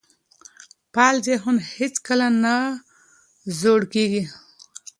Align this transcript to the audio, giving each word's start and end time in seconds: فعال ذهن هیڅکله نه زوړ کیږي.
فعال 0.93 1.15
ذهن 1.27 1.55
هیڅکله 1.75 2.27
نه 2.43 2.55
زوړ 3.59 3.81
کیږي. 3.93 4.23